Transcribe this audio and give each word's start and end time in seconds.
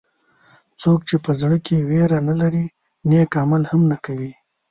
څوک 0.81 0.99
چې 1.07 1.15
په 1.25 1.31
زړه 1.41 1.57
کې 1.65 1.87
وېره 1.89 2.19
نه 2.29 2.35
لري 2.41 2.65
نیک 3.09 3.31
عمل 3.41 3.63
هم 3.71 3.81
نه 3.91 3.97
کوي. 4.05 4.31